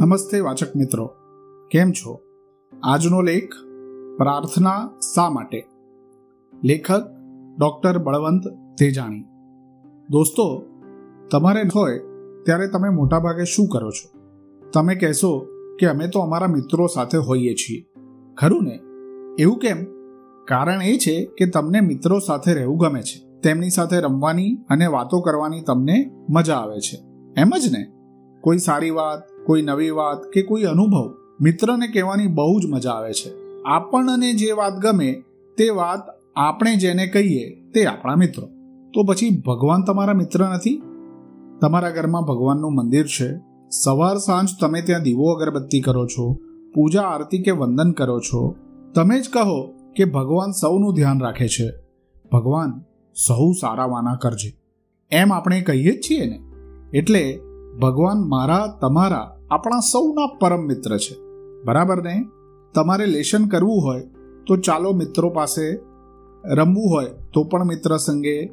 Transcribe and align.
નમસ્તે 0.00 0.40
વાચક 0.40 0.76
મિત્રો. 0.76 1.14
કેમ 1.70 1.92
છો? 1.92 2.20
આજનો 2.82 3.20
લેખ 3.20 3.48
પ્રાર્થના 4.16 4.90
શા 5.14 5.30
માટે? 5.30 5.68
લેખક 6.64 7.02
ડોક્ટર 7.58 7.98
બળવંત 7.98 8.42
તેજાણી. 8.78 9.24
દોસ્તો, 10.08 10.64
તમારે 11.30 11.62
હોય 11.74 11.98
ત્યારે 12.44 12.68
તમે 12.68 12.88
મોટાભાગે 12.88 13.44
શું 13.44 13.68
કરો 13.68 13.90
છો? 13.90 14.18
તમે 14.74 14.94
કહેશો 14.94 15.46
કે 15.80 15.86
અમે 15.86 16.08
તો 16.08 16.20
અમારા 16.20 16.46
મિત્રો 16.46 16.86
સાથે 16.86 17.18
હોઈએ 17.18 17.54
છીએ. 17.54 17.86
ખરું 18.38 18.64
ને? 18.64 18.80
એવું 19.42 19.58
કેમ? 19.58 19.84
કારણ 20.44 20.82
એ 20.82 20.98
છે 20.98 21.24
કે 21.24 21.46
તમને 21.46 21.80
મિત્રો 21.80 22.18
સાથે 22.18 22.54
રહેવું 22.54 22.78
ગમે 22.78 23.02
છે. 23.02 23.40
તેમની 23.40 23.70
સાથે 23.70 24.00
રમવાની 24.00 24.54
અને 24.68 24.86
વાતો 24.86 25.20
કરવાની 25.20 25.60
તમને 25.60 26.10
મજા 26.30 26.54
આવે 26.54 26.80
છે. 26.80 27.02
એમ 27.36 27.50
જ 27.58 27.72
ને? 27.72 27.92
કોઈ 28.40 28.58
સારી 28.58 28.90
વાત 28.90 29.29
કોઈ 29.50 29.62
નવી 29.62 29.90
વાત 29.90 30.30
કે 30.32 30.42
કોઈ 30.42 30.62
અનુભવ 30.62 31.14
મિત્રને 31.40 31.88
કહેવાની 31.88 32.26
બહુ 32.26 32.60
જ 32.60 32.66
મજા 32.66 32.90
આવે 32.90 33.12
છે. 33.12 33.62
આપણને 33.66 34.32
જે 34.32 34.52
વાત 34.52 34.72
ગમે 34.72 35.22
તે 35.56 35.68
વાત 35.68 35.98
આપણે 36.36 36.76
જેને 36.76 37.06
કહીએ 37.06 37.70
તે 37.74 37.86
આપણા 37.86 38.14
મિત્રો. 38.14 38.48
તો 38.94 39.02
પછી 39.02 39.42
ભગવાન 39.46 39.82
તમારા 39.82 40.14
મિત્ર 40.14 40.48
નથી? 40.48 40.82
તમારા 41.60 41.90
ઘરમાં 41.90 42.22
ભગવાનનું 42.22 42.74
મંદિર 42.74 43.06
છે. 43.06 43.40
સવાર 43.70 44.16
સાંજ 44.16 44.48
તમે 44.60 44.82
ત્યાં 44.82 45.02
દીવો 45.02 45.32
અગરબત્તી 45.32 45.80
કરો 45.80 46.06
છો, 46.06 46.36
પૂજા 46.74 47.02
આરતી 47.02 47.42
કે 47.42 47.50
વંદન 47.50 47.92
કરો 47.92 48.20
છો. 48.20 48.56
તમે 48.94 49.20
જ 49.20 49.28
કહો 49.28 49.74
કે 49.96 50.04
ભગવાન 50.04 50.50
સૌનું 50.50 50.94
ધ્યાન 50.94 51.20
રાખે 51.20 51.48
છે. 51.48 51.70
ભગવાન 52.32 52.80
સહુ 53.14 53.52
સારાવાના 53.52 54.14
કરજે. 54.14 54.58
એમ 55.10 55.32
આપણે 55.32 55.60
કહીએ 55.60 55.92
જ 55.92 56.00
છીએ 56.10 56.26
ને. 56.26 56.40
એટલે 56.98 57.40
ભગવાન 57.82 58.18
મારા, 58.18 58.78
તમારા 58.80 59.36
આપણા 59.50 59.80
સૌના 59.80 60.26
પરમ 60.26 60.60
મિત્ર 60.60 60.98
છે. 60.98 61.16
બરાબર 61.64 62.02
ને? 62.02 62.24
તમારે 62.74 63.06
લેશન 63.06 63.46
કરવું 63.46 63.82
હોય 63.82 64.06
તો 64.46 64.56
ચાલો 64.56 64.92
મિત્રો 64.92 65.30
પાસે 65.30 65.80
રમવું 66.44 66.90
હોય 66.90 67.06
તો 67.32 67.44
પણ 67.44 67.64
મિત્ર 67.64 67.96
સંગે. 67.96 68.44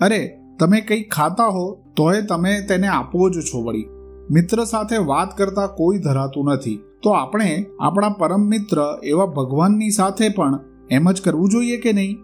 અરે, 0.00 0.38
તમે 0.58 0.80
કંઈ 0.80 1.02
ખાતા 1.02 1.46
હો 1.46 1.78
તોય 1.96 2.22
તમે 2.22 2.60
તેને 2.60 2.86
આપવો 2.86 3.30
જ 3.30 3.32
છો 3.40 3.62
વળી. 3.64 3.88
મિત્ર 4.30 4.64
સાથે 4.64 4.96
વાત 4.96 5.38
કરતા 5.38 5.66
કોઈ 5.66 5.98
ધરાતું 5.98 6.44
નથી. 6.44 6.82
તો 7.02 7.10
આપણે 7.10 7.66
આપણા 7.80 8.08
પરમ 8.08 8.40
મિત્ર 8.40 8.98
એવા 9.02 9.26
ભગવાનની 9.26 9.90
સાથે 9.90 10.28
પણ 10.28 10.58
એમ 10.90 11.12
જ 11.12 11.22
કરવું 11.22 11.48
જોઈએ 11.48 11.76
કે 11.76 11.92
નહીં? 11.92 12.16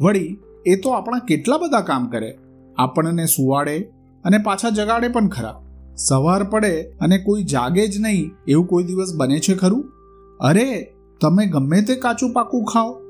વળી, 0.00 0.38
એ 0.66 0.76
તો 0.76 0.90
આપણા 0.90 1.18
કેટલા 1.18 1.58
બધા 1.58 1.80
કામ 1.80 2.06
કરે. 2.06 2.38
આપણને 2.78 3.26
સુવાડે 3.26 3.78
અને 4.24 4.38
પાછા 4.38 4.70
જગાડે 4.70 5.08
પણ 5.08 5.28
ખરા. 5.28 5.62
સવાર 5.96 6.44
પડે 6.44 6.82
અને 6.82 7.18
કોઈ 7.18 7.42
જાગે 7.42 7.86
જ 7.86 8.00
નહીં, 8.00 8.30
એવું 8.48 8.66
કોઈ 8.66 8.84
દિવસ 8.84 9.12
બને 9.16 9.38
છે 9.40 9.54
ખરું? 9.54 9.92
અરે, 10.40 10.92
તમે 11.20 11.46
ગમે 11.46 11.82
તે 11.82 11.94
કાચું 11.94 12.32
પાકું 12.32 12.64
ખાઓ, 12.64 13.00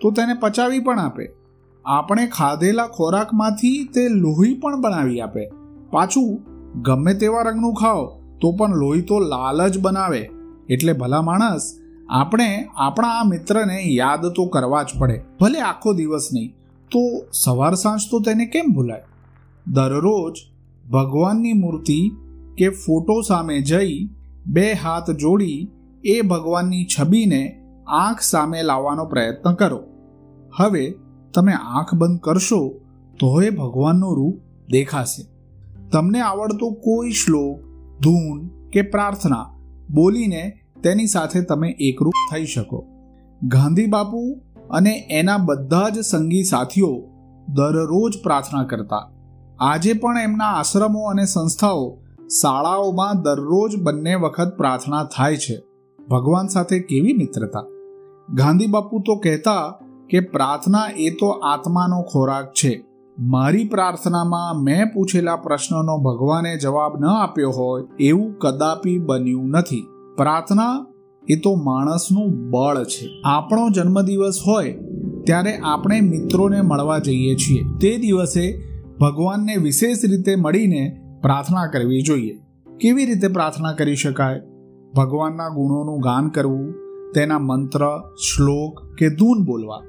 તો 0.00 0.10
તેને 0.10 0.34
પચાવી 0.34 0.80
પણ 0.80 0.98
આપે. 0.98 1.28
આપણે 1.84 2.26
ખાધેલા 2.26 2.86
ખોરાકમાંથી 2.86 3.84
તે 3.84 4.08
લોહી 4.08 4.54
પણ 4.54 4.80
બનાવી 4.80 5.20
આપે. 5.20 5.50
પાછું, 5.90 6.40
ગમે 6.82 7.14
તેવા 7.14 7.42
રંગનું 7.42 7.74
ખાઓ, 7.74 8.20
તો 8.40 8.52
પણ 8.52 8.76
લોહી 8.76 9.02
તો 9.02 9.18
લાલ 9.18 9.68
જ 9.68 9.78
બનાવે. 9.78 10.30
એટલે 10.68 10.92
ભલા 10.92 11.22
માણસ, 11.22 11.74
આપણે 12.10 12.68
આપણા 12.76 13.08
આ 13.08 13.24
મિત્રને 13.24 13.82
યાદ 13.82 14.26
તો 14.26 14.46
કરવા 14.46 14.82
જ 14.82 14.86
પડે, 14.98 15.22
ભલે 15.40 15.60
આખો 15.60 15.92
દિવસ 15.92 16.28
નહીં. 16.34 16.54
તો 16.90 17.24
સવાર 17.32 17.74
સાંજ 17.74 18.00
તો 18.10 18.20
તેને 18.20 18.46
કેમ 18.46 18.66
ભૂલાય? 18.72 19.02
દરરોજ 19.66 20.36
ભગવાનની 20.90 21.52
મૂર્તિ 21.52 22.10
કે 22.60 22.68
ફોટો 22.68 23.20
સામે 23.20 23.60
જઈ 23.60 24.10
બે 24.46 24.72
હાથ 24.72 25.10
જોડી 25.10 25.70
એ 26.04 26.20
ભગવાનની 26.20 26.86
છબીને 26.86 27.62
આંખ 27.88 28.20
સામે 28.20 28.62
લાવવાનો 28.62 29.04
પ્રયત્ન 29.04 29.54
કરો. 29.54 29.82
હવે 30.56 30.94
તમે 31.34 31.52
આંખ 31.52 31.94
બંધ 31.94 32.20
કરશો 32.20 32.80
તો 33.20 33.42
એ 33.42 33.50
ભગવાનનું 33.50 34.16
રૂપ 34.16 34.38
દેખાશે. 34.70 35.26
તમને 35.92 36.20
આવડતો 36.20 36.70
કોઈ 36.70 37.10
શ્લોક, 37.10 37.60
ધૂન 38.00 38.48
કે 38.68 38.82
પ્રાર્થના 38.82 39.46
બોલીને 39.90 40.60
તેની 40.82 41.06
સાથે 41.06 41.42
તમે 41.42 41.70
એકરૂપ 41.70 42.34
થઈ 42.34 42.44
શકો. 42.44 42.86
ગાંધી 43.42 43.86
બાપુ 43.86 44.40
અને 44.70 45.08
એના 45.10 45.36
બધા 45.36 45.88
જ 45.88 45.98
સંગી 45.98 46.44
સાથીઓ 46.44 47.08
દરરોજ 47.48 48.12
પ્રાર્થના 48.22 48.64
કરતા. 48.64 49.10
આજે 49.60 49.92
પણ 49.92 50.18
એમના 50.18 50.44
આશ્રમો 50.44 51.02
અને 51.04 51.24
સંસ્થાઓ 51.24 51.98
શાળાઓમાં 52.30 53.22
દરરોજ 53.22 53.76
બંને 53.82 54.14
વખત 54.14 54.56
પ્રાર્થના 54.56 55.04
થાય 55.04 55.36
છે. 55.36 55.62
ભગવાન 56.10 56.46
સાથે 56.46 56.78
કેવી 56.78 57.12
મિત્રતા? 57.12 57.64
ગાંધી 58.34 58.66
બાપુ 58.66 58.98
તો 59.06 59.16
કહેતા 59.16 59.74
કે 60.10 60.20
પ્રાર્થના 60.20 60.80
એ 60.96 61.10
તો 61.10 61.28
આત્માનો 61.28 62.02
ખોરાક 62.02 62.52
છે. 62.52 62.84
મારી 63.18 63.64
પ્રાર્થનામાં 63.64 64.62
મેં 64.62 64.86
પૂછેલા 64.94 65.36
પ્રશ્નનો 65.36 65.98
ભગવાને 65.98 66.56
જવાબ 66.56 67.00
ન 67.00 67.04
આપ્યો 67.04 67.50
હોય 67.50 67.82
એવું 68.00 68.38
કદાપી 68.38 68.98
બન્યું 68.98 69.48
નથી. 69.48 69.86
પ્રાર્થના 70.16 70.86
એ 71.28 71.36
તો 71.36 71.54
માણસનું 71.54 72.50
બળ 72.50 72.84
છે. 72.84 73.08
આપણો 73.24 73.70
જન્મદિવસ 73.70 74.38
હોય 74.46 74.72
ત્યારે 75.26 75.56
આપણે 75.56 76.00
મિત્રોને 76.00 76.62
મળવા 76.62 76.98
જઈએ 76.98 77.34
છીએ. 77.34 77.62
તે 77.80 77.96
દિવસે 77.96 78.62
ભગવાનને 79.00 79.56
વિશેષ 79.56 79.98
રીતે 80.10 80.36
મળીને 80.36 80.99
પ્રાર્થના 81.22 81.66
કરવી 81.66 82.02
જોઈએ. 82.02 82.38
કેવી 82.80 83.06
રીતે 83.06 83.28
પ્રાર્થના 83.28 83.72
કરી 83.72 83.96
શકાય? 83.96 84.40
ભગવાનના 84.96 85.48
ગુણોનું 85.48 86.00
ગાન 86.00 86.28
કરવું, 86.28 86.74
તેના 87.14 87.38
મંત્ર, 87.38 87.80
શ્લોક 88.16 88.94
કે 88.98 89.08
ધૂન 89.10 89.44
બોલવા. 89.44 89.80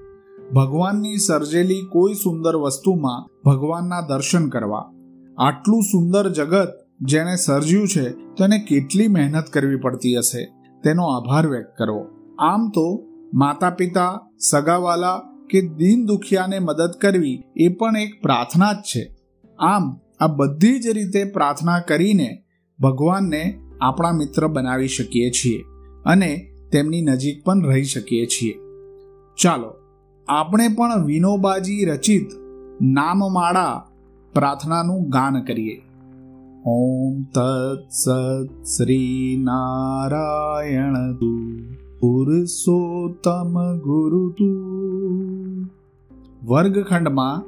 ભગવાનની 0.54 1.18
સર્જેલી 1.18 1.82
કોઈ 1.92 2.14
સુંદર 2.14 2.56
વસ્તુમાં 2.56 3.50
ભગવાનના 3.50 4.02
દર્શન 4.02 4.50
કરવા. 4.50 4.92
આટલું 5.38 5.82
સુંદર 5.82 6.30
જગત 6.30 6.68
જેણે 7.02 7.36
સર્જ્યું 7.36 7.88
છે, 7.88 8.10
તેને 8.10 8.60
કેટલી 8.60 9.08
મહેનત 9.08 9.46
કરવી 9.46 9.76
પડતી 9.76 10.18
હશે? 10.18 10.46
તેનો 10.84 11.04
આભાર 11.04 11.48
વ્યક્ત 11.48 11.78
કરવો 11.78 12.06
આમ 12.40 12.70
તો 12.70 13.04
માતા 13.34 13.70
પિતા 13.70 14.20
સગાવાલા 14.52 15.22
કે 15.50 15.62
દીન 15.62 16.06
દુખિયાને 16.06 16.60
મદદ 16.60 16.92
કરવી 17.02 17.44
એ 17.56 17.68
પણ 17.68 17.98
એક 17.98 18.22
પ્રાર્થના 18.22 18.74
જ 18.74 18.76
છે. 18.76 19.16
આમ 19.60 19.98
આ 20.22 20.28
બધી 20.28 20.80
જ 20.80 20.88
રીતે 20.88 21.24
પ્રાર્થના 21.24 21.80
કરીને 21.80 22.44
ભગવાનને 22.80 23.60
આપણા 23.82 24.12
મિત્ર 24.12 24.48
બનાવી 24.48 24.88
શકીએ 24.88 25.32
છીએ 25.32 25.64
અને 26.06 26.52
તેમની 26.72 27.02
નજીક 27.02 27.44
પણ 27.44 27.64
રહી 27.64 27.84
શકીએ 27.84 28.26
છીએ. 28.26 28.54
ચાલો, 29.42 29.74
આપણે 30.28 30.68
પણ 30.68 31.06
વિનોબાજી 31.06 31.86
રચિત 31.86 32.32
નામમાળા 32.82 33.88
પ્રાર્થનાનું 34.34 35.10
ગાન 35.10 35.44
કરીએ. 35.44 35.82
ઓમ 36.66 37.24
તત્સત 37.24 38.64
શ્રી 38.64 39.38
નારાયણ 39.44 40.94
તું 40.94 41.74
પુરુષોત્તમ 42.00 43.78
ગુરુ 43.78 44.30
તું. 44.30 45.70
વર્ગખંડમાં 46.46 47.44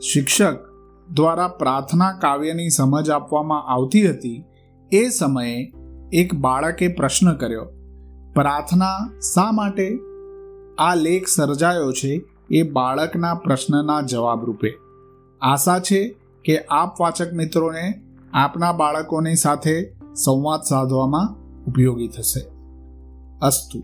શિક્ષક 0.00 0.71
દ્વારા 1.12 1.48
પ્રાર્થના 1.48 2.12
કાવ્યની 2.12 2.68
સમજ 2.70 3.10
આપવામાં 3.10 3.62
આવતી 3.66 4.10
હતી, 4.10 4.44
એ 4.92 5.08
સમયે 5.08 5.72
એક 6.12 6.34
બાળકે 6.34 6.88
પ્રશ્ન 6.88 7.34
કર્યો, 7.34 7.64
પ્રાર્થના 8.34 9.10
શા 9.34 9.52
માટે? 9.52 9.98
આ 10.78 10.94
લેખ 10.94 11.26
સર્જાયો 11.26 11.92
છે 11.92 12.22
એ 12.50 12.62
બાળકના 12.62 13.34
પ્રશ્નના 13.34 14.00
જવાબ 14.00 14.44
રૂપે. 14.44 14.72
આશા 15.42 15.78
છે 15.78 16.14
કે 16.44 16.58
આપ 16.70 17.00
વાચક 17.00 17.32
મિત્રોને 17.32 18.02
આપના 18.32 18.72
બાળકોની 18.72 19.34
સાથે 19.34 19.94
સંવાદ 20.24 20.60
સાધવામાં 20.60 21.34
ઉપયોગી 21.64 22.08
થશે. 22.08 22.40
અસ્તુ. 23.42 23.82